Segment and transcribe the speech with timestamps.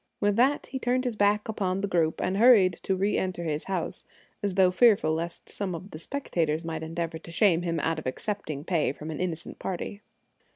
[0.19, 4.03] With that he turned his back upon the group and hurried to reenter his house,
[4.41, 8.07] as though fearful lest some of the spectators might endeavor to shame him out of
[8.07, 10.01] accepting pay from an innocent party.